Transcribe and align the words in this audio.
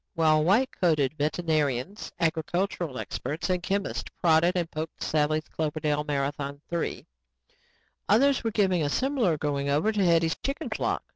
While 0.15 0.43
white 0.43 0.71
coated 0.71 1.13
veterinarians, 1.19 2.11
agricultural 2.19 2.97
experts 2.97 3.51
and 3.51 3.61
chemists 3.61 4.09
prodded 4.19 4.55
and 4.55 4.71
poked 4.71 5.03
Sally's 5.03 5.47
Cloverdale 5.47 6.03
Marathon 6.05 6.59
III, 6.73 7.05
others 8.09 8.43
were 8.43 8.49
giving 8.49 8.81
a 8.81 8.89
similar 8.89 9.37
going 9.37 9.69
over 9.69 9.91
to 9.91 10.03
Hetty's 10.03 10.35
chicken 10.43 10.71
flock. 10.71 11.03